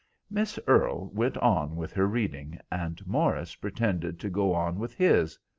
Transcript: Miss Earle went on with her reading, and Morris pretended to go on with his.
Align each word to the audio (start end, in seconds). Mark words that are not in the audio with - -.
Miss 0.31 0.57
Earle 0.65 1.11
went 1.13 1.37
on 1.37 1.75
with 1.75 1.93
her 1.93 2.07
reading, 2.07 2.57
and 2.71 3.05
Morris 3.05 3.53
pretended 3.53 4.19
to 4.21 4.31
go 4.31 4.51
on 4.51 4.79
with 4.79 4.95
his. 4.95 5.37